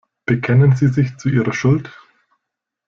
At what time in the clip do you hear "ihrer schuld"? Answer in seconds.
1.29-1.91